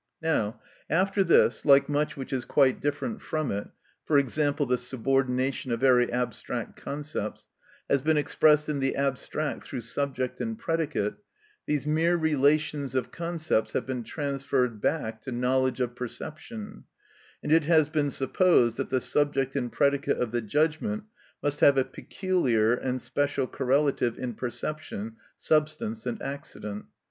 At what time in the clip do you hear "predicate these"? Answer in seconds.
10.57-11.85